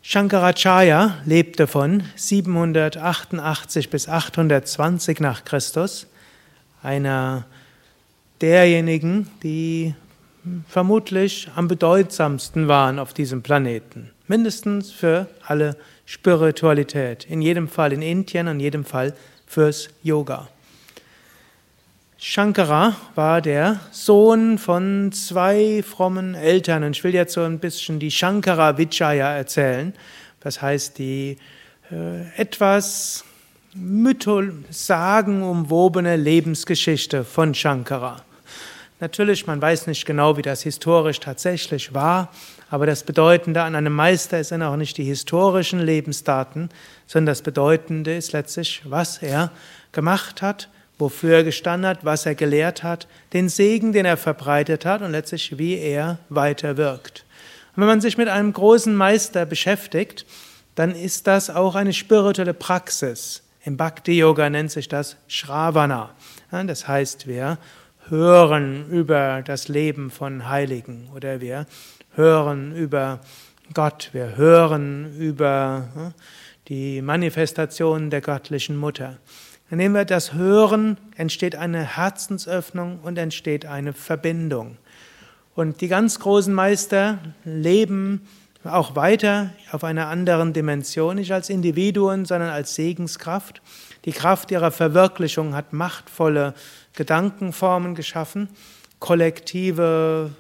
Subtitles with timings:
[0.03, 6.09] Shankaracharya lebte von 788 bis 820 nach Christus,
[6.83, 7.45] einer
[8.41, 9.95] derjenigen, die
[10.69, 18.03] vermutlich am bedeutsamsten waren auf diesem Planeten, mindestens für alle Spiritualität, in jedem Fall in
[18.03, 19.15] Indien in jedem Fall
[19.47, 20.49] fürs Yoga.
[22.23, 26.85] Shankara war der Sohn von zwei frommen Eltern.
[26.85, 29.95] Und ich will jetzt so ein bisschen die Shankara Vijaya erzählen.
[30.41, 31.39] Das heißt, die
[31.91, 33.25] äh, etwas
[34.71, 38.23] sagenumwobene Lebensgeschichte von Shankara.
[39.01, 42.31] Natürlich, man weiß nicht genau, wie das historisch tatsächlich war,
[42.69, 46.69] aber das Bedeutende an einem Meister sind auch nicht die historischen Lebensdaten,
[47.07, 49.51] sondern das Bedeutende ist letztlich, was er
[49.93, 50.69] gemacht hat,
[51.01, 55.13] wofür er gestanden hat, was er gelehrt hat, den Segen, den er verbreitet hat und
[55.13, 57.25] letztlich, wie er weiter wirkt.
[57.75, 60.27] Und wenn man sich mit einem großen Meister beschäftigt,
[60.75, 63.43] dann ist das auch eine spirituelle Praxis.
[63.65, 66.11] Im Bhakti-Yoga nennt sich das Shravana.
[66.51, 67.59] Das heißt, wir
[68.09, 71.67] hören über das Leben von Heiligen oder wir
[72.15, 73.21] hören über
[73.73, 76.13] Gott, wir hören über
[76.69, 79.19] die Manifestation der göttlichen Mutter.
[79.71, 84.77] Indem wir das hören, entsteht eine Herzensöffnung und entsteht eine Verbindung.
[85.55, 88.27] Und die ganz großen Meister leben
[88.65, 93.63] auch weiter auf einer anderen Dimension, nicht als Individuen, sondern als Segenskraft.
[94.05, 96.55] Die Kraft ihrer Verwirklichung hat machtvolle
[96.95, 98.49] Gedankenformen geschaffen,
[98.99, 100.31] kollektive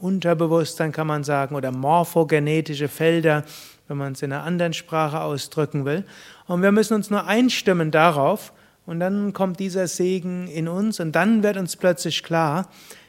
[0.00, 3.42] Unterbewusstsein kann man sagen, oder morphogenetische Felder,
[3.88, 6.04] wenn man es in einer anderen Sprache ausdrücken will.
[6.46, 8.52] Und wir müssen uns nur einstimmen darauf,
[8.86, 12.68] und dann kommt dieser Segen in uns, und dann wird uns plötzlich klar,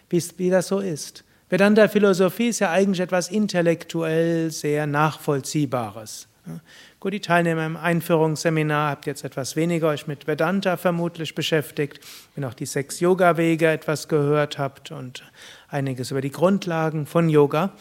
[0.10, 1.24] wie das so ist.
[1.50, 6.28] Vedanta-Philosophie ist ja eigentlich etwas intellektuell sehr Nachvollziehbares.
[7.00, 12.00] Gut, die Teilnehmer im Einführungsseminar habt jetzt etwas weniger euch mit Vedanta vermutlich beschäftigt,
[12.36, 15.24] wenn auch die sechs Yoga-Wege etwas gehört habt und
[15.68, 17.74] einiges über die Grundlagen von Yoga.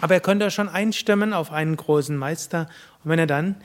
[0.00, 2.68] Aber ihr könnt euch schon einstimmen auf einen großen Meister.
[3.04, 3.56] Und wenn ihr dann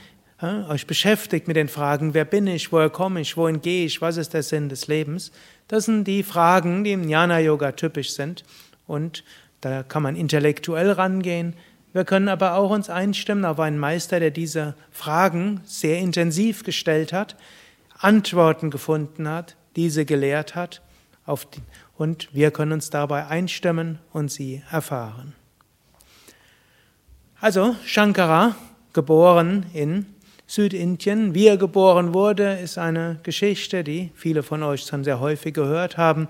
[0.41, 4.01] äh, euch beschäftigt mit den Fragen, wer bin ich, woher komme ich, wohin gehe ich,
[4.01, 5.31] was ist der Sinn des Lebens,
[5.68, 8.44] das sind die Fragen, die im Jnana-Yoga typisch sind.
[8.85, 9.23] Und
[9.62, 11.56] da kann man intellektuell rangehen.
[11.94, 17.13] Wir können aber auch uns einstimmen auf einen Meister, der diese Fragen sehr intensiv gestellt
[17.13, 17.38] hat,
[17.97, 20.81] Antworten gefunden hat, diese gelehrt hat,
[21.25, 21.62] die,
[21.97, 25.34] und wir können uns dabei einstimmen und sie erfahren.
[27.45, 28.56] Also Shankara,
[28.91, 30.07] geboren in
[30.47, 35.53] Südindien, wie er geboren wurde, ist eine Geschichte, die viele von euch schon sehr häufig
[35.53, 36.28] gehört haben.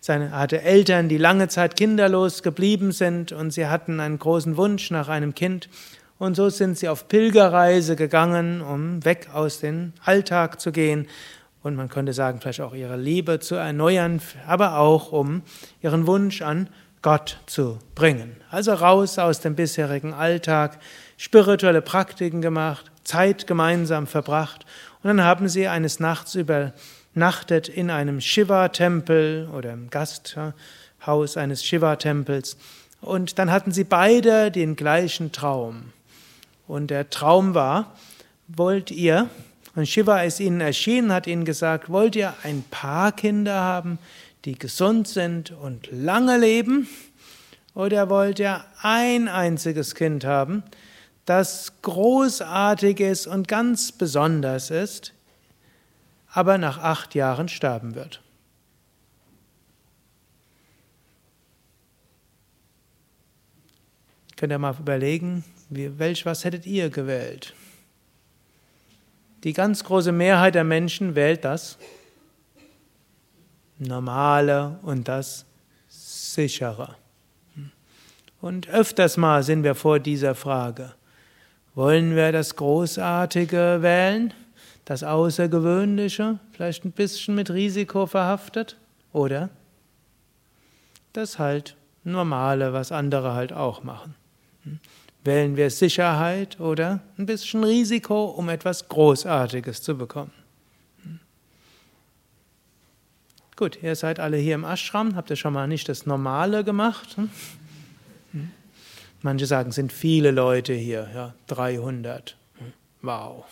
[0.00, 4.90] Seine, hatte Eltern, die lange Zeit kinderlos geblieben sind und sie hatten einen großen Wunsch
[4.90, 5.68] nach einem Kind.
[6.18, 11.06] Und so sind sie auf Pilgerreise gegangen, um weg aus dem Alltag zu gehen.
[11.62, 15.42] Und man könnte sagen, vielleicht auch ihre Liebe zu erneuern, aber auch um
[15.80, 16.68] ihren Wunsch an
[17.06, 18.34] Gott zu bringen.
[18.50, 20.76] Also raus aus dem bisherigen Alltag,
[21.16, 24.66] spirituelle Praktiken gemacht, Zeit gemeinsam verbracht
[25.04, 32.56] und dann haben sie eines Nachts übernachtet in einem Shiva-Tempel oder im Gasthaus eines Shiva-Tempels
[33.00, 35.92] und dann hatten sie beide den gleichen Traum.
[36.66, 37.94] Und der Traum war,
[38.48, 39.30] wollt ihr,
[39.76, 44.00] und Shiva ist ihnen erschienen, hat ihnen gesagt, wollt ihr ein paar Kinder haben,
[44.44, 46.88] die gesund sind und lange leben?
[47.74, 50.62] Oder wollt ihr ein einziges Kind haben,
[51.24, 55.12] das großartig ist und ganz besonders ist,
[56.28, 58.22] aber nach acht Jahren sterben wird?
[64.36, 67.54] Könnt ihr mal überlegen, welch was hättet ihr gewählt?
[69.44, 71.78] Die ganz große Mehrheit der Menschen wählt das
[73.78, 75.44] Normale und das
[75.88, 76.96] Sichere.
[78.40, 80.94] Und öfters mal sind wir vor dieser Frage.
[81.74, 84.32] Wollen wir das Großartige wählen,
[84.84, 88.76] das Außergewöhnliche, vielleicht ein bisschen mit Risiko verhaftet?
[89.12, 89.50] Oder
[91.12, 94.14] das halt Normale, was andere halt auch machen.
[95.24, 100.30] Wählen wir Sicherheit oder ein bisschen Risiko, um etwas Großartiges zu bekommen?
[101.02, 101.20] Hm?
[103.56, 107.16] Gut, ihr seid alle hier im Ashram, habt ihr schon mal nicht das Normale gemacht?
[107.16, 107.30] Hm?
[109.22, 112.36] Manche sagen, sind viele Leute hier, ja, 300.
[113.00, 113.44] Wow.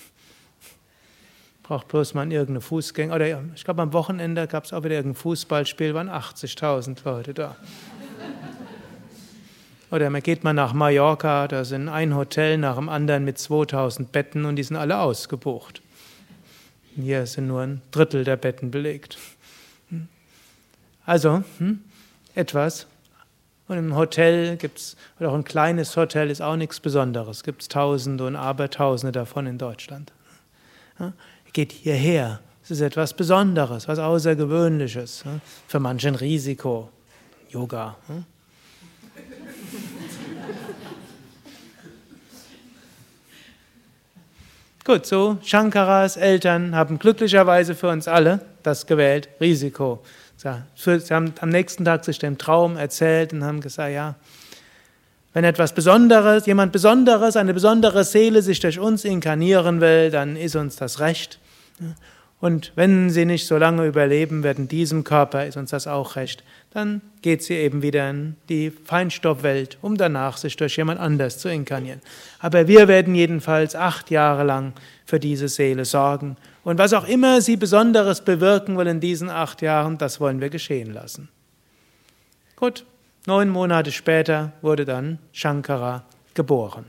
[1.62, 3.15] Braucht bloß mal irgendeine Fußgänger.
[3.15, 7.57] Oder ich glaube, am Wochenende gab es auch wieder irgendein Fußballspiel, waren 80.000 Leute da.
[9.91, 14.12] Oder man geht mal nach Mallorca, da sind ein Hotel nach dem anderen mit 2000
[14.12, 15.81] Betten und die sind alle ausgebucht.
[16.95, 19.17] Hier sind nur ein Drittel der Betten belegt.
[21.06, 21.81] Also, hm,
[22.35, 22.87] etwas.
[23.69, 27.43] Und im Hotel gibt es, oder auch ein kleines Hotel ist auch nichts Besonderes.
[27.43, 30.12] Gibt es Tausende und Abertausende davon in Deutschland.
[30.99, 31.12] Ja,
[31.53, 32.41] geht hierher.
[32.62, 35.23] Es ist etwas Besonderes, was Außergewöhnliches.
[35.25, 36.91] Ja, für manche ein Risiko.
[37.50, 37.97] Yoga.
[38.09, 38.15] Ja.
[44.85, 50.03] Gut, so Shankaras Eltern haben glücklicherweise für uns alle das gewählt, Risiko.
[50.75, 54.14] Sie haben am nächsten Tag sich den Traum erzählt und haben gesagt, ja,
[55.32, 60.55] wenn etwas Besonderes, jemand Besonderes, eine besondere Seele sich durch uns inkarnieren will, dann ist
[60.55, 61.41] uns das recht.
[62.41, 66.14] Und wenn sie nicht so lange überleben wird in diesem Körper, ist uns das auch
[66.17, 66.44] recht.
[66.73, 71.49] Dann geht sie eben wieder in die Feinstoffwelt, um danach sich durch jemand anders zu
[71.49, 72.00] inkarnieren.
[72.38, 74.73] Aber wir werden jedenfalls acht Jahre lang
[75.06, 76.37] für diese Seele sorgen.
[76.64, 80.49] Und was auch immer sie Besonderes bewirken will in diesen acht Jahren, das wollen wir
[80.49, 81.28] geschehen lassen.
[82.56, 82.87] Gut,
[83.26, 86.87] neun Monate später wurde dann Shankara geboren.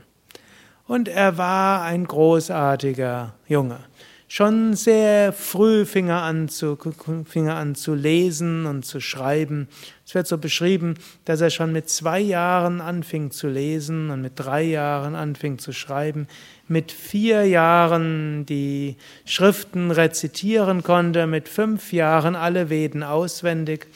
[0.86, 3.80] Und er war ein großartiger Junge.
[4.28, 6.76] Schon sehr früh fing er, an zu,
[7.24, 9.68] fing er an zu lesen und zu schreiben.
[10.04, 10.94] Es wird so beschrieben,
[11.24, 15.72] dass er schon mit zwei Jahren anfing zu lesen und mit drei Jahren anfing zu
[15.72, 16.26] schreiben,
[16.66, 23.86] mit vier Jahren die Schriften rezitieren konnte, mit fünf Jahren alle Veden auswendig,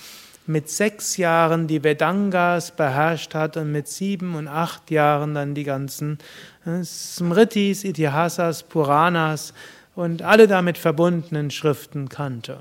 [0.46, 5.64] mit sechs Jahren die Vedangas beherrscht hat und mit sieben und acht Jahren dann die
[5.64, 6.18] ganzen
[6.64, 9.54] äh, Smritis, Itihasas, Puranas,
[9.94, 12.60] und alle damit verbundenen Schriften kannte.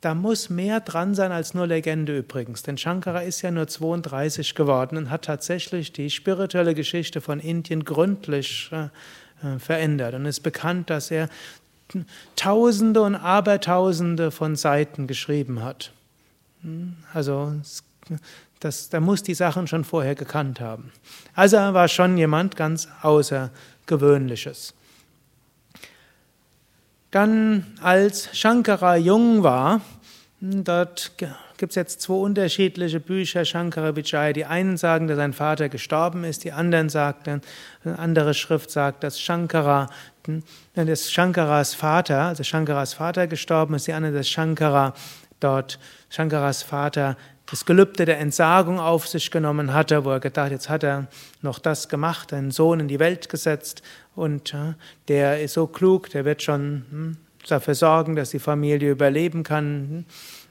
[0.00, 4.54] Da muss mehr dran sein als nur Legende übrigens, denn Shankara ist ja nur 32
[4.54, 10.14] geworden und hat tatsächlich die spirituelle Geschichte von Indien gründlich äh, verändert.
[10.14, 11.28] Und es ist bekannt, dass er
[12.36, 15.92] Tausende und Abertausende von Seiten geschrieben hat.
[16.62, 17.52] Hm, also
[18.60, 20.92] das, da muss die Sachen schon vorher gekannt haben.
[21.34, 24.74] Also er war schon jemand ganz Außergewöhnliches.
[27.10, 29.80] Dann, als Shankara jung war,
[30.40, 31.12] dort
[31.58, 34.32] gibt es jetzt zwei unterschiedliche Bücher, Shankara Vijaya.
[34.32, 37.42] Die einen sagen, dass sein Vater gestorben ist, die anderen sagen,
[37.84, 39.88] eine andere Schrift sagt, dass Shankara,
[40.26, 44.94] hm, dass Shankaras Vater, also Shankaras Vater gestorben ist, die andere, dass Shankara
[45.40, 45.80] dort,
[46.10, 47.16] Shankaras Vater
[47.50, 51.08] das Gelübde der Entsagung auf sich genommen hatte, wo er gedacht, jetzt hat er
[51.42, 53.82] noch das gemacht, einen Sohn in die Welt gesetzt
[54.14, 54.54] und
[55.08, 57.16] der ist so klug, der wird schon hm,
[57.48, 60.04] dafür sorgen, dass die Familie überleben kann.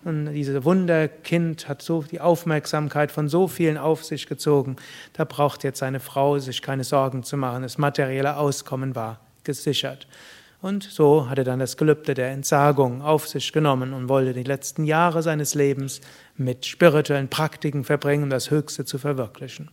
[0.04, 4.78] Und dieses Wunderkind hat so die Aufmerksamkeit von so vielen auf sich gezogen.
[5.14, 7.64] Da braucht jetzt seine Frau sich keine Sorgen zu machen.
[7.64, 10.08] Das materielle Auskommen war gesichert.
[10.62, 14.44] Und so hat er dann das Gelübde der Entsagung auf sich genommen und wollte die
[14.44, 16.02] letzten Jahre seines Lebens
[16.36, 19.72] mit spirituellen Praktiken verbringen, um das Höchste zu verwirklichen.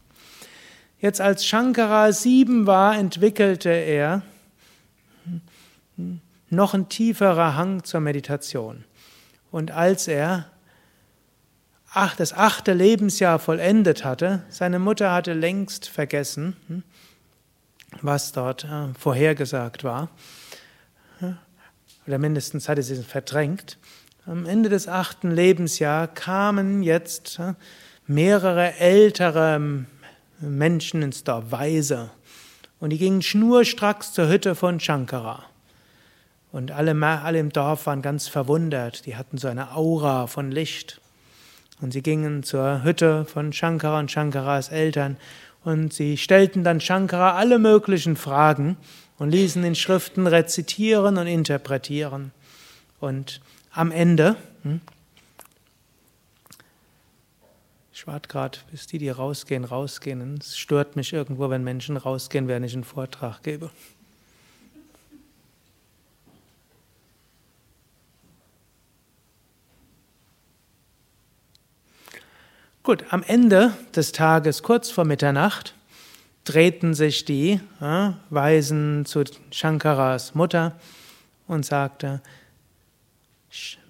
[1.00, 4.22] Jetzt als Shankara sieben war, entwickelte er
[6.50, 8.84] noch ein tieferer Hang zur Meditation.
[9.50, 10.46] Und als er
[12.16, 16.84] das achte Lebensjahr vollendet hatte, seine Mutter hatte längst vergessen,
[18.02, 20.10] was dort äh, vorhergesagt war
[22.06, 23.78] oder mindestens hatte sie es verdrängt.
[24.26, 27.40] Am Ende des achten Lebensjahres kamen jetzt
[28.06, 29.84] mehrere ältere
[30.40, 32.10] Menschen ins Dorf, Weise,
[32.78, 35.44] und die gingen schnurstracks zur Hütte von Shankara.
[36.52, 41.00] Und alle, alle im Dorf waren ganz verwundert, die hatten so eine Aura von Licht.
[41.80, 45.16] Und sie gingen zur Hütte von Shankara und Shankaras Eltern
[45.64, 48.76] und sie stellten dann Shankara alle möglichen Fragen
[49.18, 52.32] und ließen in Schriften rezitieren und interpretieren.
[53.00, 53.40] Und
[53.72, 54.80] am Ende, hm,
[57.92, 60.38] ich warte gerade, bis die, die rausgehen, rausgehen.
[60.38, 63.70] Es stört mich irgendwo, wenn Menschen rausgehen, während ich einen Vortrag gebe.
[72.82, 75.74] Gut, am Ende des Tages, kurz vor Mitternacht,
[76.46, 80.78] drehten sich die äh, Weisen zu Shankaras Mutter
[81.46, 82.22] und sagte,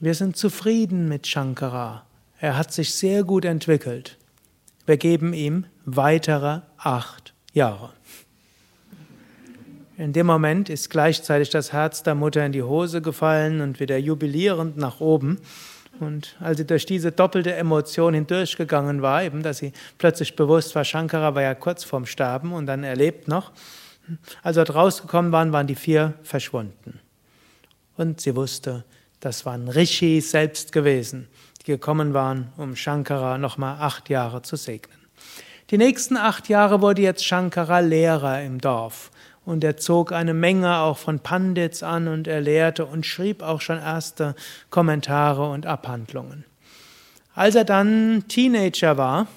[0.00, 2.04] wir sind zufrieden mit Shankara.
[2.40, 4.16] Er hat sich sehr gut entwickelt.
[4.84, 7.90] Wir geben ihm weitere acht Jahre.
[9.98, 13.96] In dem Moment ist gleichzeitig das Herz der Mutter in die Hose gefallen und wieder
[13.96, 15.38] jubilierend nach oben.
[16.00, 20.84] Und als sie durch diese doppelte Emotion hindurchgegangen war, eben, dass sie plötzlich bewusst war,
[20.84, 23.52] Shankara war ja kurz vorm Sterben und dann erlebt noch.
[24.42, 27.00] Als dort rausgekommen waren, waren die vier verschwunden.
[27.96, 28.84] Und sie wusste,
[29.20, 31.28] das waren Rishis selbst gewesen,
[31.60, 34.98] die gekommen waren, um Shankara nochmal acht Jahre zu segnen.
[35.70, 39.10] Die nächsten acht Jahre wurde jetzt Shankara Lehrer im Dorf.
[39.46, 43.62] Und er zog eine Menge auch von Pandits an und er lehrte und schrieb auch
[43.62, 44.34] schon erste
[44.68, 46.44] Kommentare und Abhandlungen.
[47.34, 49.28] Als er dann Teenager war,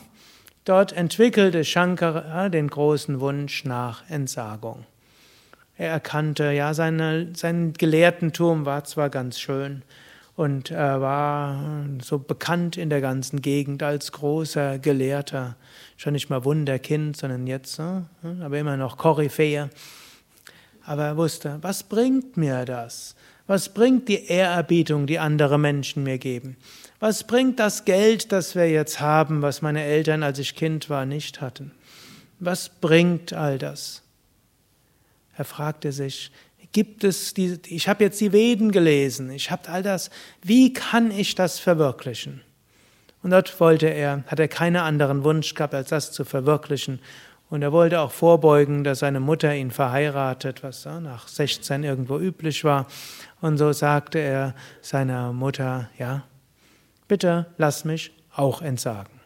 [0.66, 4.86] dort entwickelte Shankara den großen Wunsch nach Entsagung.
[5.78, 9.84] Er erkannte, ja, seine, sein Gelehrtentum war zwar ganz schön
[10.40, 15.58] und er war so bekannt in der ganzen Gegend als großer Gelehrter,
[15.98, 18.06] schon nicht mal Wunderkind, sondern jetzt, hm,
[18.42, 19.70] aber immer noch Koryphäe.
[20.86, 23.16] Aber er wusste, was bringt mir das?
[23.48, 26.56] Was bringt die Ehrerbietung, die andere Menschen mir geben?
[27.02, 31.06] Was bringt das Geld, das wir jetzt haben, was meine Eltern, als ich Kind war,
[31.06, 31.72] nicht hatten?
[32.40, 34.04] Was bringt all das?
[35.36, 36.32] Er fragte sich,
[36.72, 40.10] gibt es die, ich habe jetzt die Veden gelesen, ich habe all das,
[40.42, 42.42] wie kann ich das verwirklichen?
[43.22, 47.00] Und dort wollte er, hat er keinen anderen Wunsch gehabt, als das zu verwirklichen.
[47.50, 52.64] Und er wollte auch vorbeugen, dass seine Mutter ihn verheiratet, was nach 16 irgendwo üblich
[52.64, 52.88] war.
[53.42, 56.24] Und so sagte er seiner Mutter, ja,
[57.08, 59.19] bitte lass mich auch entsagen.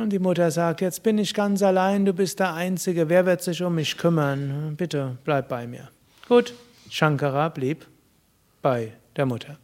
[0.00, 3.42] Und die Mutter sagt, jetzt bin ich ganz allein, du bist der Einzige, wer wird
[3.42, 4.74] sich um mich kümmern?
[4.74, 5.90] Bitte bleib bei mir.
[6.26, 6.54] Gut,
[6.88, 7.86] Shankara blieb
[8.62, 9.58] bei der Mutter.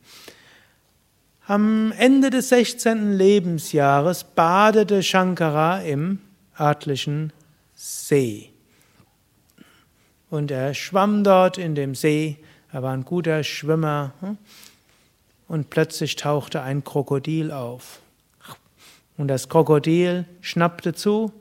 [1.46, 3.14] Am Ende des 16.
[3.14, 6.18] Lebensjahres badete Shankara im
[6.60, 7.32] örtlichen
[7.74, 8.50] See.
[10.28, 12.36] Und er schwamm dort in dem See,
[12.70, 14.36] er war ein guter Schwimmer, hm?
[15.48, 18.00] und plötzlich tauchte ein Krokodil auf.
[19.16, 21.32] Und das Krokodil schnappte zu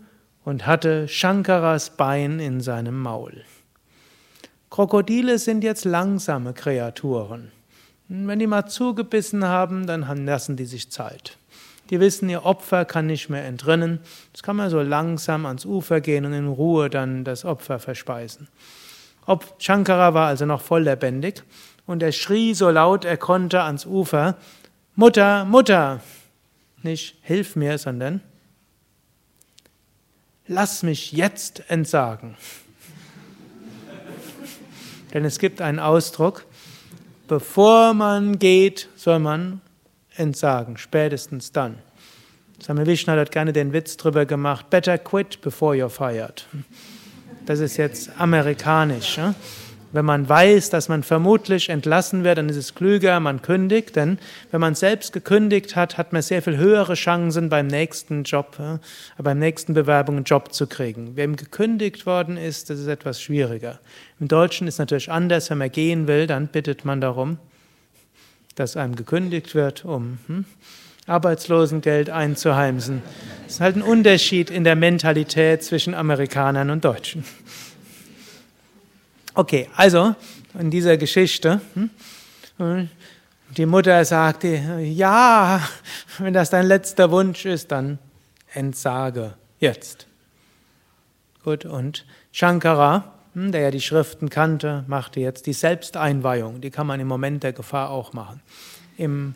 [0.44, 3.44] und hatte Shankaras Bein in seinem Maul.
[4.70, 7.52] Krokodile sind jetzt langsame Kreaturen.
[8.08, 11.38] Wenn die mal zugebissen haben, dann lassen die sich Zeit.
[11.90, 14.00] Die wissen, ihr Opfer kann nicht mehr entrinnen.
[14.28, 18.48] Jetzt kann man so langsam ans Ufer gehen und in Ruhe dann das Opfer verspeisen.
[19.26, 21.44] Ob Shankara war also noch voll lebendig
[21.86, 24.36] und er schrie so laut er konnte ans Ufer,
[24.96, 26.00] Mutter, Mutter!
[26.86, 28.22] Nicht hilf mir, sondern
[30.46, 32.38] lass mich jetzt entsagen.
[35.14, 36.46] Denn es gibt einen Ausdruck,
[37.28, 39.62] bevor man geht, soll man
[40.16, 41.80] entsagen, spätestens dann.
[42.62, 46.46] Same Vishnu hat gerne den Witz drüber gemacht, better quit before you're fired.
[47.48, 49.18] Das ist jetzt amerikanisch.
[49.18, 49.34] Ja?
[49.96, 54.20] Wenn man weiß, dass man vermutlich entlassen wird, dann ist es klüger, man kündigt, denn
[54.52, 58.78] wenn man selbst gekündigt hat, hat man sehr viel höhere Chancen beim nächsten Job, äh,
[59.24, 61.16] beim nächsten Bewerbung einen Job zu kriegen.
[61.16, 63.80] Wem gekündigt worden ist, das ist etwas schwieriger.
[64.20, 67.38] Im Deutschen ist es natürlich anders, wenn man gehen will, dann bittet man darum,
[68.56, 70.44] dass einem gekündigt wird, um hm,
[71.08, 73.02] Arbeitslosengeld einzuheimsen.
[73.46, 77.24] Das ist halt ein Unterschied in der Mentalität zwischen Amerikanern und Deutschen.
[79.38, 80.16] Okay, also
[80.58, 82.90] in dieser Geschichte, hm,
[83.58, 85.62] die Mutter sagte, ja,
[86.20, 88.00] wenn das dein letzter Wunsch ist, dann
[88.54, 90.08] entsage jetzt.
[91.44, 96.62] Gut, und Shankara, hm, der ja die Schriften kannte, machte jetzt die Selbsteinweihung.
[96.62, 98.42] Die kann man im Moment der Gefahr auch machen.
[98.98, 99.36] Im,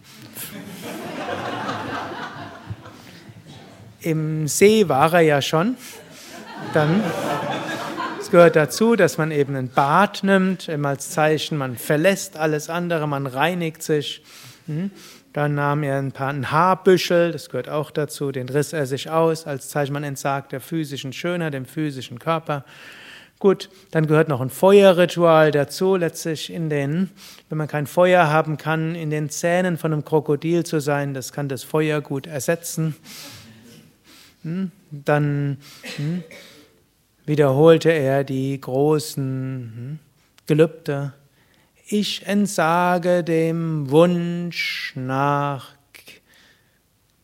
[3.99, 5.75] im See war er ja schon.
[6.73, 7.03] Dann
[8.31, 13.07] gehört dazu, dass man eben ein Bad nimmt, eben als Zeichen, man verlässt alles andere,
[13.07, 14.23] man reinigt sich.
[14.67, 14.91] Hm?
[15.33, 19.09] Dann nahm er ein paar ein Haarbüschel, das gehört auch dazu, den riss er sich
[19.09, 22.65] aus, als Zeichen, man entsagt der physischen Schönheit, dem physischen Körper.
[23.39, 27.09] Gut, dann gehört noch ein Feuerritual dazu, letztlich in den,
[27.47, 31.31] wenn man kein Feuer haben kann, in den Zähnen von einem Krokodil zu sein, das
[31.31, 32.95] kann das Feuer gut ersetzen.
[34.43, 34.71] Hm?
[34.91, 35.57] Dann
[35.95, 36.23] hm?
[37.29, 39.23] Wiederholte er die großen
[39.75, 39.99] hm,
[40.47, 41.13] Gelübde.
[41.87, 45.75] Ich entsage dem Wunsch nach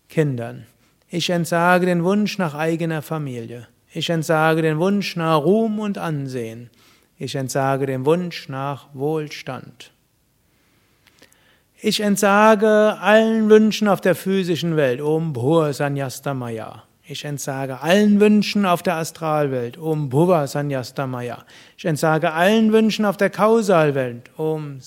[0.08, 0.68] Kindern.
[1.10, 3.68] Ich entsage den Wunsch nach eigener Familie.
[3.92, 6.70] Ich entsage den Wunsch nach Ruhm und Ansehen.
[7.18, 9.92] Ich entsage den Wunsch nach Wohlstand.
[11.82, 15.02] Ich entsage allen Wünschen auf der physischen Welt.
[15.02, 16.84] Om Bhur Sanyastamaya.
[17.08, 19.78] Ich entsage allen Wünschen auf der Astralwelt.
[19.78, 21.46] Om Bhuva Sanyastamaya.
[21.78, 24.32] Ich entsage allen Wünschen auf der Kausalwelt.
[24.38, 24.80] Om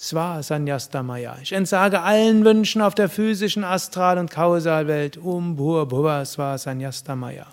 [0.00, 1.36] Sva Sanyastamaya.
[1.42, 5.18] Ich entsage allen Wünschen auf der physischen Astral- und Kausalwelt.
[5.18, 7.46] Um Bhur Bhuva Sva Sanyastamaya.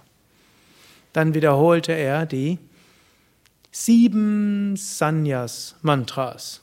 [1.12, 2.60] Dann wiederholte er die
[3.72, 6.62] sieben Sanyas-Mantras.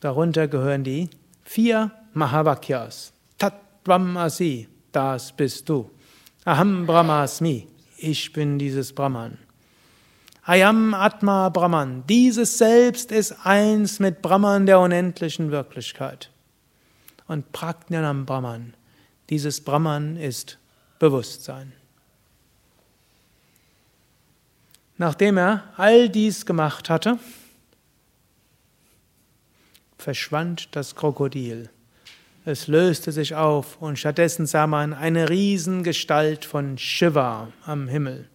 [0.00, 1.08] Darunter gehören die
[1.44, 3.12] vier Mahavakyas.
[3.38, 5.90] Tatvam Asi, das bist du.
[6.44, 7.66] Aham Brahmasmi,
[7.98, 9.38] ich bin dieses Brahman.
[10.42, 16.30] Ayam Atma Brahman, dieses Selbst ist eins mit Brahman der unendlichen Wirklichkeit.
[17.28, 18.74] Und Prajnanam Brahman,
[19.28, 20.58] dieses Brahman ist
[20.98, 21.72] Bewusstsein.
[24.96, 27.18] Nachdem er all dies gemacht hatte,
[29.98, 31.70] verschwand das Krokodil.
[32.44, 38.28] Es löste sich auf und stattdessen sah man eine Riesengestalt von Shiva am Himmel.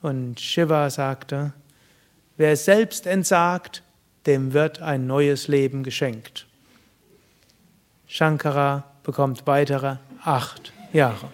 [0.00, 1.52] Und Shiva sagte,
[2.38, 3.82] wer selbst entsagt,
[4.24, 6.46] dem wird ein neues Leben geschenkt.
[8.06, 11.28] Shankara bekommt weitere acht Jahre.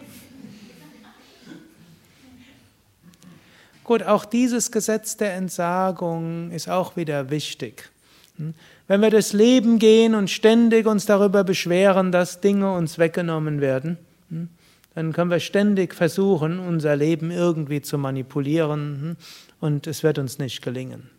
[3.85, 7.91] Gut, auch dieses Gesetz der Entsagung ist auch wieder wichtig.
[8.39, 8.55] Hm?
[8.87, 13.99] Wenn wir durchs Leben gehen und ständig uns darüber beschweren, dass Dinge uns weggenommen werden,
[14.31, 14.49] hm,
[14.95, 19.17] dann können wir ständig versuchen, unser Leben irgendwie zu manipulieren hm,
[19.61, 21.11] und es wird uns nicht gelingen.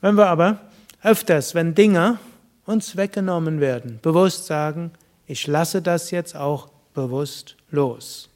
[0.00, 0.60] Wenn wir aber
[1.02, 2.18] öfters, wenn Dinge
[2.64, 4.90] uns weggenommen werden, bewusst sagen,
[5.26, 8.28] ich lasse das jetzt auch bewusst los,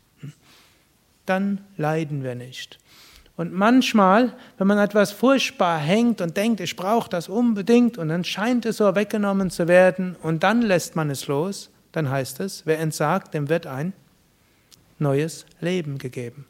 [1.26, 2.78] dann leiden wir nicht.
[3.40, 8.22] Und manchmal, wenn man etwas furchtbar hängt und denkt, ich brauche das unbedingt, und dann
[8.22, 12.66] scheint es so weggenommen zu werden, und dann lässt man es los, dann heißt es,
[12.66, 13.94] wer entsagt, dem wird ein
[14.98, 16.44] neues Leben gegeben.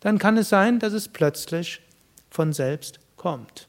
[0.00, 1.80] Dann kann es sein, dass es plötzlich
[2.28, 3.66] von selbst kommt.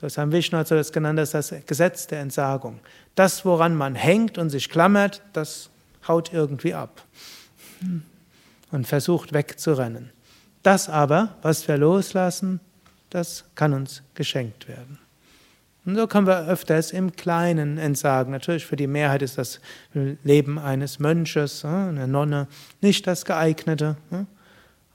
[0.00, 2.80] Das haben Vishnu hat so das genannt, das ist das Gesetz der Entsagung.
[3.14, 5.68] Das, woran man hängt und sich klammert, das
[6.08, 7.02] haut irgendwie ab
[8.70, 10.13] und versucht wegzurennen.
[10.64, 12.58] Das aber, was wir loslassen,
[13.10, 14.98] das kann uns geschenkt werden.
[15.84, 18.32] Und so können wir öfters im Kleinen entsagen.
[18.32, 19.60] Natürlich für die Mehrheit ist das
[19.92, 22.48] Leben eines Mönches, einer Nonne,
[22.80, 23.96] nicht das geeignete.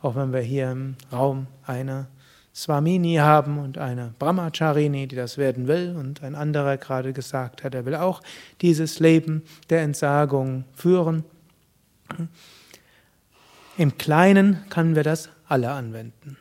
[0.01, 2.08] Auch wenn wir hier im Raum eine
[2.55, 7.75] Swamini haben und eine Brahmacharini, die das werden will, und ein anderer gerade gesagt hat,
[7.75, 8.21] er will auch
[8.62, 11.23] dieses Leben der Entsagung führen.
[13.77, 16.38] Im Kleinen können wir das alle anwenden.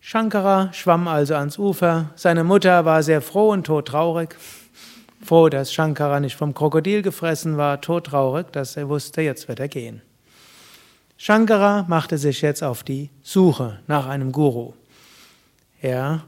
[0.00, 2.10] Shankara schwamm also ans Ufer.
[2.16, 4.36] Seine Mutter war sehr froh und todtraurig.
[5.22, 9.68] Froh, dass Shankara nicht vom Krokodil gefressen war, todtraurig, dass er wusste, jetzt wird er
[9.68, 10.00] gehen.
[11.18, 14.72] Shankara machte sich jetzt auf die Suche nach einem Guru.
[15.82, 16.22] Er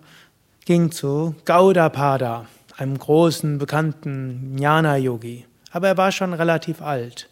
[0.67, 7.29] ging zu Gaudapada, einem großen, bekannten Jnana-Yogi aber er war schon relativ alt.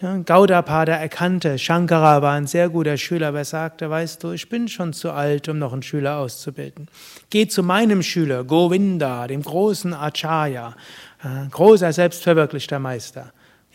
[0.00, 4.66] Gaudapada erkannte, Shankara war ein sehr guter Schüler, aber er sagte, weißt du, ich bin
[4.66, 6.88] schon zu alt, um noch einen Schüler auszubilden.
[7.28, 10.74] Geh zu meinem Schüler, Govinda, dem großen Acharya,
[11.22, 13.30] äh, großer, selbstverwirklichter Meister.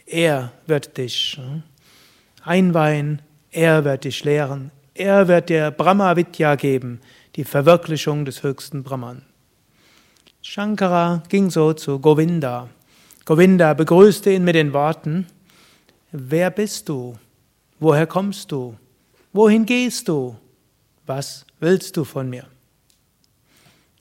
[0.07, 1.61] Er wird dich äh,
[2.43, 7.01] einweihen, er wird dich lehren, er wird dir Brahma Vidya geben,
[7.35, 9.21] die Verwirklichung des höchsten Brahman.
[10.41, 12.67] Shankara ging so zu Govinda.
[13.25, 15.27] Govinda begrüßte ihn mit den Worten,
[16.17, 17.17] Wer bist du?
[17.77, 18.77] Woher kommst du?
[19.33, 20.37] Wohin gehst du?
[21.05, 22.47] Was willst du von mir?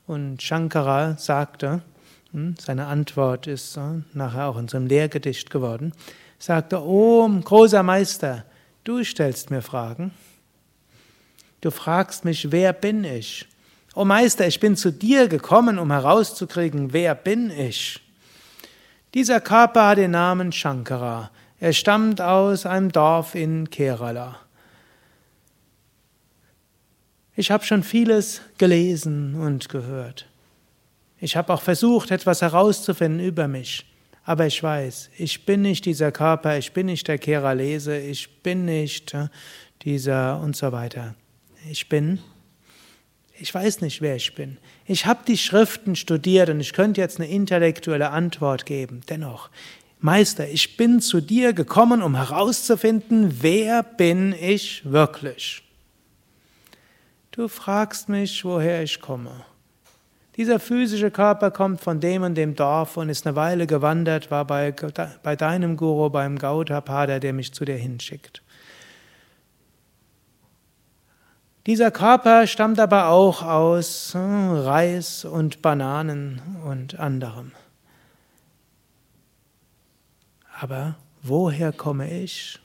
[0.07, 1.83] Und Shankara sagte,
[2.31, 5.93] hm, seine Antwort ist äh, nachher auch in so einem Lehrgedicht geworden,
[6.39, 8.45] sagte, Oh, großer Meister,
[8.85, 10.13] du stellst mir Fragen.
[11.63, 13.45] Du fragst mich, wer bin ich?
[13.97, 18.01] Oh Meister, ich bin zu dir gekommen, um herauszukriegen, wer bin ich?
[19.15, 21.33] Dieser Körper hat den Namen Shankara.
[21.65, 24.39] Er stammt aus einem Dorf in Kerala.
[27.35, 30.29] Ich habe schon vieles gelesen und gehört.
[31.21, 33.87] Ich habe auch versucht, etwas herauszufinden über mich.
[34.25, 38.67] Aber ich weiß, ich bin nicht dieser Körper, ich bin nicht der Keralese, ich bin
[38.67, 39.29] nicht äh,
[39.81, 41.15] dieser und so weiter.
[41.71, 42.19] Ich bin
[43.41, 44.59] Ich weiß nicht, wer ich bin.
[44.85, 49.01] Ich habe die Schriften studiert und ich könnte jetzt eine intellektuelle Antwort geben.
[49.09, 49.49] Dennoch,
[50.05, 55.63] Meister, ich bin zu dir gekommen, um herauszufinden, wer bin ich wirklich.
[57.31, 59.31] Du fragst mich, woher ich komme.
[60.37, 64.45] Dieser physische Körper kommt von dem und dem Dorf und ist eine Weile gewandert, war
[64.45, 64.75] bei,
[65.23, 68.43] bei deinem Guru, beim Gautapada, der mich zu dir hinschickt.
[71.67, 77.53] Dieser Körper stammt aber auch aus hm, Reis und Bananen und anderem.
[80.59, 82.59] Aber woher komme ich?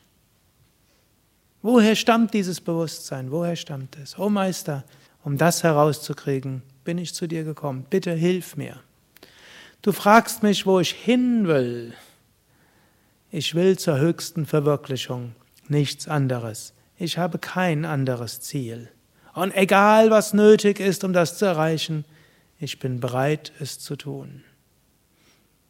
[1.61, 3.31] Woher stammt dieses Bewusstsein?
[3.31, 4.17] Woher stammt es?
[4.17, 4.85] Oh Meister,
[5.23, 7.85] um das herauszukriegen, bin ich zu dir gekommen.
[7.89, 8.79] Bitte hilf mir.
[9.81, 11.93] Du fragst mich, wo ich hin will.
[13.31, 15.35] Ich will zur höchsten Verwirklichung,
[15.67, 16.73] nichts anderes.
[16.97, 18.89] Ich habe kein anderes Ziel.
[19.33, 22.05] Und egal, was nötig ist, um das zu erreichen,
[22.59, 24.43] ich bin bereit, es zu tun.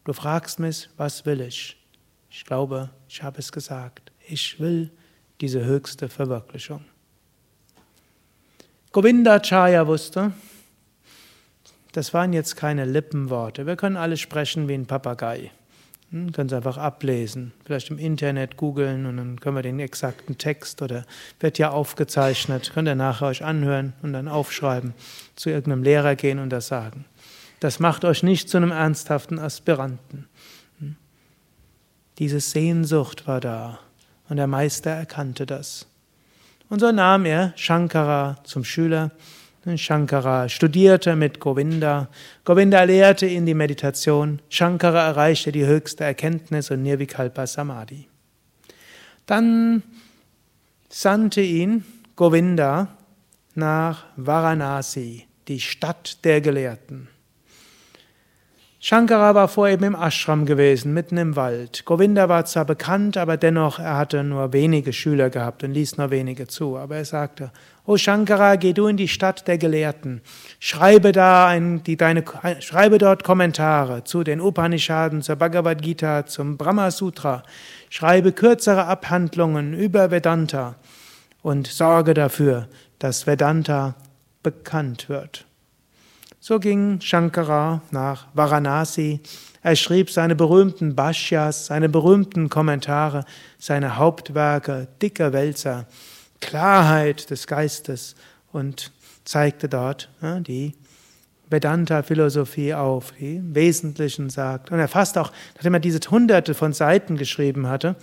[0.06, 1.79] Du fragst mich, was will ich?
[2.30, 4.12] Ich glaube, ich habe es gesagt.
[4.28, 4.92] Ich will
[5.42, 6.84] diese höchste Verwirklichung.
[8.92, 10.34] Govindacharya wusste,
[11.92, 13.66] das waren jetzt keine Lippenworte.
[13.66, 15.52] Wir können alle sprechen wie ein Papagei.
[16.12, 20.38] Hm, können Sie einfach ablesen, vielleicht im Internet googeln und dann können wir den exakten
[20.38, 21.06] Text oder
[21.40, 24.94] wird ja aufgezeichnet, könnt ihr nachher euch anhören und dann aufschreiben,
[25.36, 27.06] zu irgendeinem Lehrer gehen und das sagen.
[27.60, 30.28] Das macht euch nicht zu einem ernsthaften Aspiranten.
[32.20, 33.80] Diese Sehnsucht war da
[34.30, 35.88] und der Meister erkannte das.
[36.70, 39.12] Und so nahm er Shankara zum Schüler
[39.78, 42.08] Shankara studierte mit Govinda.
[42.46, 44.42] Govinda lehrte ihn die Meditation.
[44.50, 48.08] Shankara erreichte die höchste Erkenntnis und Nirvikalpa Samadhi.
[49.26, 49.84] Dann
[50.88, 51.84] sandte ihn
[52.16, 52.88] Govinda
[53.54, 57.10] nach Varanasi, die Stadt der Gelehrten.
[58.82, 61.84] Shankara war vorher eben im Ashram gewesen, mitten im Wald.
[61.84, 66.12] Govinda war zwar bekannt, aber dennoch, er hatte nur wenige Schüler gehabt und ließ nur
[66.12, 66.78] wenige zu.
[66.78, 67.52] Aber er sagte,
[67.86, 70.22] O Shankara, geh du in die Stadt der Gelehrten.
[70.62, 72.24] Schreibe da ein, die, deine,
[72.62, 77.44] schreibe dort Kommentare zu den Upanishaden, zur Bhagavad Gita, zum Brahma Sutra.
[77.90, 80.76] Schreibe kürzere Abhandlungen über Vedanta
[81.42, 83.96] und sorge dafür, dass Vedanta
[84.42, 85.49] bekannt wird.
[86.42, 89.20] So ging Shankara nach Varanasi.
[89.62, 93.26] Er schrieb seine berühmten Bhashyas, seine berühmten Kommentare,
[93.58, 95.86] seine Hauptwerke, dicke Wälzer,
[96.40, 98.16] Klarheit des Geistes
[98.54, 98.94] und
[99.26, 100.76] zeigte dort ja, die
[101.50, 104.72] Vedanta-Philosophie auf, die im Wesentlichen sagt.
[104.72, 107.98] Und er fasst auch, nachdem er diese hunderte von Seiten geschrieben hatte,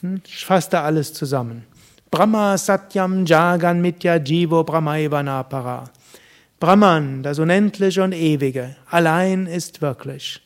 [0.00, 1.64] hm, fasst er alles zusammen.
[2.08, 5.90] Brahma Satyam Jagan Mitya Jivo Brahmaiva Para.
[6.60, 10.42] Brahman, das Unendliche und Ewige, allein ist wirklich.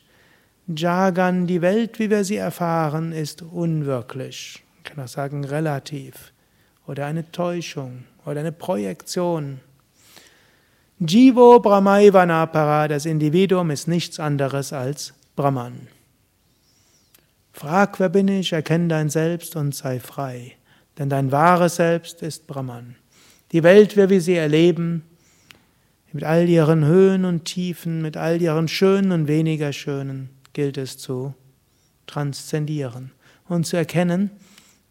[0.69, 4.63] Jagan, die Welt, wie wir sie erfahren, ist unwirklich.
[4.79, 6.33] Ich kann auch sagen relativ.
[6.87, 9.59] Oder eine Täuschung oder eine Projektion.
[11.01, 15.89] Jivo Brahmaivanapara, das Individuum ist nichts anderes als Brahman.
[17.53, 20.53] Frag, wer bin ich, erkenne dein Selbst und sei frei,
[20.97, 22.95] denn dein wahres Selbst ist Brahman.
[23.51, 25.03] Die Welt, wie wir sie erleben,
[26.15, 30.97] mit all ihren Höhen und Tiefen, mit all ihren schönen und weniger schönen, gilt es
[30.97, 31.35] zu
[32.07, 33.11] transzendieren
[33.49, 34.31] und zu erkennen,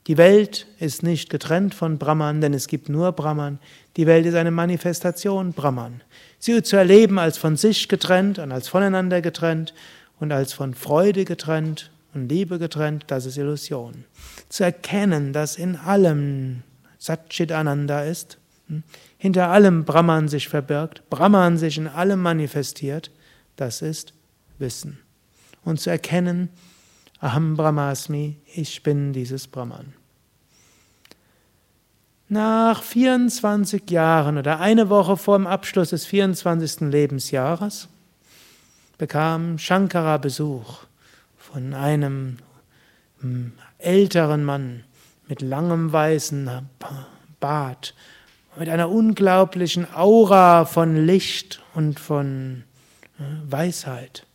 [0.07, 3.59] die Welt ist nicht getrennt von Brahman, denn es gibt nur Brahman.
[3.95, 6.01] Die Welt ist eine Manifestation Brahman.
[6.39, 9.73] Sie zu erleben als von sich getrennt und als voneinander getrennt
[10.19, 14.03] und als von Freude getrennt und Liebe getrennt, das ist Illusion.
[14.49, 16.63] Zu erkennen, dass in allem
[16.99, 18.83] Satchit Ananda ist, hm,
[19.23, 23.09] hinter allem Brahman sich verbirgt, Brahman sich in allem manifestiert,
[23.55, 24.13] das ist
[24.59, 24.99] Wissen.
[25.63, 26.49] Und zu erkennen,
[27.21, 29.93] Aham Brahmasmi, ich bin dieses Brahman.
[32.27, 36.91] Nach 24 Jahren oder eine Woche vor dem Abschluss des 24.
[36.91, 37.87] Lebensjahres
[38.97, 40.83] bekam Shankara Besuch
[41.37, 42.39] von einem
[43.21, 44.83] hm, älteren Mann
[45.29, 46.67] mit langem weißen
[47.39, 47.95] Bart
[48.57, 52.63] mit einer unglaublichen Aura von Licht und von
[53.19, 54.25] äh, Weisheit.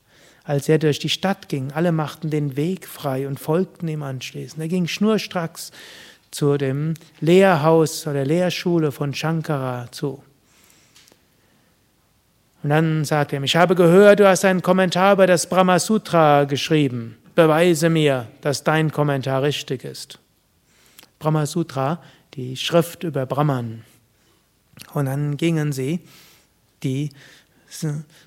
[0.44, 4.62] Als er durch die Stadt ging, alle machten den Weg frei und folgten ihm anschließend.
[4.62, 5.72] Er ging schnurstracks
[6.30, 10.22] zu dem Lehrhaus oder Lehrschule von Shankara zu.
[12.62, 15.78] Und dann sagte er ihm, ich habe gehört, du hast einen Kommentar über das Brahma
[15.78, 17.18] Sutra geschrieben.
[17.34, 20.18] Beweise mir, dass dein Kommentar richtig ist.
[21.18, 22.02] Brahma Sutra,
[22.34, 23.84] die Schrift über Brahman.
[24.94, 26.00] Und dann gingen sie
[26.82, 27.10] die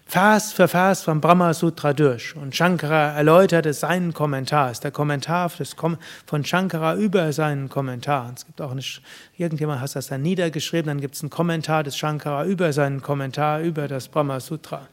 [0.05, 2.35] Vers für Vers vom Brahma Sutra durch.
[2.35, 4.67] Und Shankara erläuterte seinen Kommentar.
[4.67, 8.31] Es ist der Kommentar von Shankara über seinen Kommentar.
[8.35, 9.01] Es gibt auch nicht,
[9.37, 13.61] irgendjemand hat das dann niedergeschrieben, dann gibt es einen Kommentar des Shankara über seinen Kommentar
[13.61, 14.87] über das Brahma Sutra.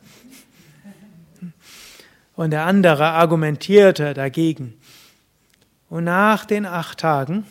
[2.34, 4.74] Und der andere argumentierte dagegen.
[5.90, 7.44] Und nach den acht Tagen,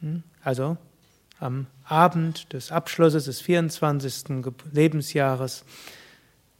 [0.00, 0.78] hm, also
[1.40, 4.42] am Abend des Abschlusses des 24.
[4.72, 5.64] Lebensjahres,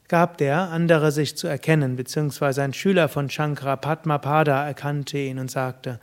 [0.07, 5.51] gab der andere sich zu erkennen, beziehungsweise ein Schüler von Shankara Padmapada erkannte ihn und
[5.51, 6.01] sagte,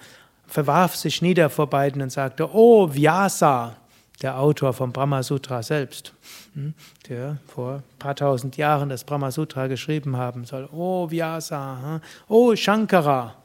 [0.47, 3.75] verwarf sich nieder vor beiden und sagte, Oh Vyasa,
[4.23, 6.13] der Autor vom Brahma Sutra selbst,
[6.55, 6.73] hm,
[7.07, 10.67] der vor ein paar tausend Jahren das Brahma Sutra geschrieben haben soll.
[10.71, 13.35] Oh Vyasa, hm, oh Shankara.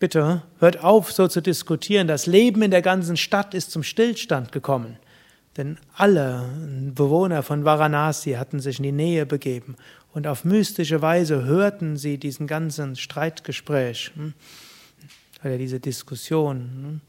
[0.00, 2.08] Bitte hört auf, so zu diskutieren.
[2.08, 4.96] Das Leben in der ganzen Stadt ist zum Stillstand gekommen.
[5.58, 6.48] Denn alle
[6.94, 9.76] Bewohner von Varanasi hatten sich in die Nähe begeben
[10.14, 14.32] und auf mystische Weise hörten sie diesen ganzen Streitgespräch hm,
[15.44, 17.00] oder diese Diskussion.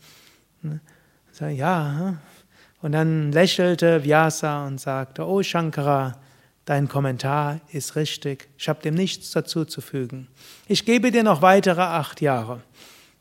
[0.61, 0.79] Hm,
[1.39, 1.55] hm.
[1.55, 2.17] Ja,
[2.81, 6.17] und dann lächelte Vyasa und sagte, Oh Shankara,
[6.65, 10.27] dein Kommentar ist richtig, ich habe dem nichts dazu zu fügen.
[10.67, 12.61] Ich gebe dir noch weitere acht Jahre.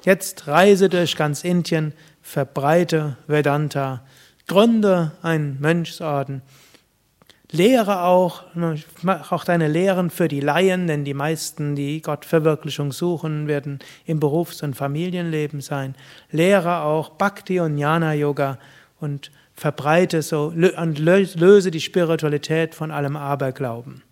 [0.02, 4.02] Jetzt reise durch ganz Indien, verbreite Vedanta,
[4.46, 6.42] gründe einen Mönchsorden.
[7.52, 8.44] Lehre auch,
[9.02, 14.20] mach auch deine Lehren für die Laien, denn die meisten, die Gottverwirklichung suchen, werden im
[14.20, 15.96] Berufs- und Familienleben sein.
[16.30, 18.58] Lehre auch Bhakti und Jnana Yoga
[19.00, 24.02] und verbreite so und löse die Spiritualität von allem Aberglauben.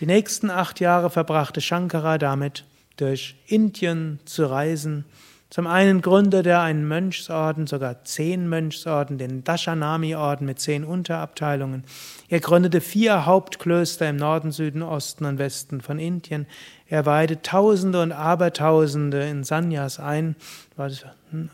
[0.00, 2.64] Die nächsten acht Jahre verbrachte Shankara damit,
[2.96, 5.04] durch Indien zu reisen,
[5.48, 11.84] zum einen gründete er einen Mönchsorden, sogar zehn Mönchsorden, den Dashanami-Orden mit zehn Unterabteilungen.
[12.28, 16.46] Er gründete vier Hauptklöster im Norden, Süden, Osten und Westen von Indien.
[16.88, 20.34] Er weihte Tausende und Abertausende in Sanyas ein.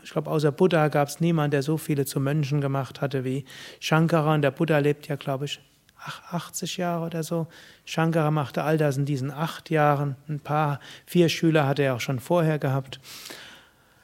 [0.03, 3.45] Ich glaube, außer Buddha gab es niemanden, der so viele zu Mönchen gemacht hatte wie
[3.79, 4.33] Shankara.
[4.35, 5.59] Und der Buddha lebt ja, glaube ich,
[6.31, 7.47] 80 Jahre oder so.
[7.85, 10.15] Shankara machte all das in diesen acht Jahren.
[10.27, 12.99] Ein paar, vier Schüler hatte er auch schon vorher gehabt.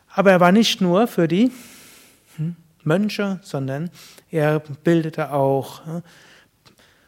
[0.09, 1.51] Aber er war nicht nur für die
[2.37, 3.89] hm, Mönche, sondern
[4.31, 6.03] er bildete auch hm,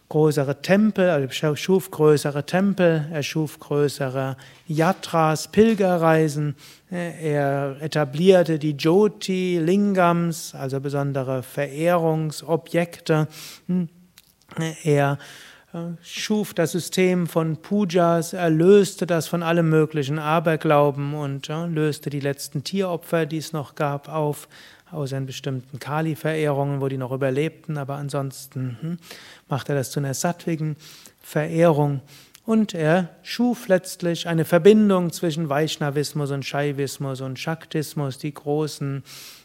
[0.10, 6.56] größere Tempel, also er schuf größere Tempel, er schuf größere Yatras, Pilgerreisen,
[6.90, 13.28] er etablierte die Jyoti Lingams, also besondere Verehrungsobjekte,
[13.68, 13.90] hm,
[14.84, 15.18] er
[16.02, 22.10] schuf das System von Pujas, er löste das von allem möglichen Aberglauben und ja, löste
[22.10, 24.48] die letzten Tieropfer, die es noch gab, auf,
[24.92, 28.98] außer in bestimmten Kali-Verehrungen, wo die noch überlebten, aber ansonsten hm,
[29.48, 30.76] machte er das zu einer sattwigen
[31.22, 32.02] Verehrung.
[32.46, 39.04] Und er schuf letztlich eine Verbindung zwischen Vaishnavismus und Shaivismus und Shaktismus, die großen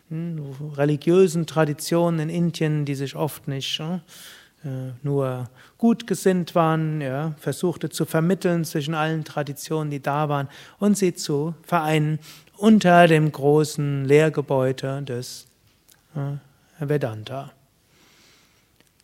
[0.08, 4.00] hm, religiösen Traditionen in Indien, die sich oft nicht hm,
[4.64, 10.48] äh, nur gut gesinnt waren, ja, versuchte zu vermitteln zwischen allen Traditionen, die da waren,
[10.78, 12.20] und sie zu vereinen
[12.62, 15.48] unter dem großen Lehrgebäude des
[16.14, 16.36] äh,
[16.78, 17.50] Vedanta.